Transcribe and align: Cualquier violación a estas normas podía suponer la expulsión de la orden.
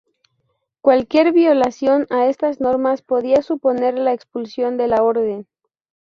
Cualquier 0.81 1.31
violación 1.31 2.07
a 2.09 2.25
estas 2.25 2.59
normas 2.59 3.03
podía 3.03 3.43
suponer 3.43 3.99
la 3.99 4.13
expulsión 4.13 4.75
de 4.75 4.87
la 4.87 5.03
orden. 5.03 5.45